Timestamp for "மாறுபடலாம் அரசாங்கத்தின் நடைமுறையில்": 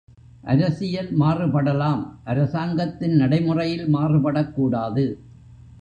1.13-3.87